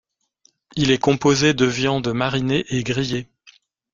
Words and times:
Il 0.75 0.89
est 0.89 0.97
composé 0.97 1.53
de 1.53 1.65
viande 1.65 2.07
marinée 2.11 2.65
et 2.69 2.83
grillée. 2.83 3.29